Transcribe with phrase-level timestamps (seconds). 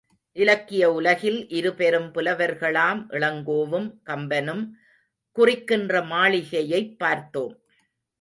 [0.35, 4.63] இலக்கிய உலகில் இருபெரும் புலவர்களாம் இளங்கோவும் கம்பனும்
[5.37, 7.53] குறிக்கின்ற மாளிகையைப் பார்த்தோம்.